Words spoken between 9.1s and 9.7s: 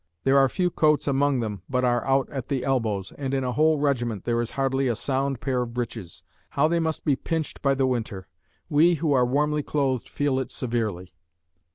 are warmly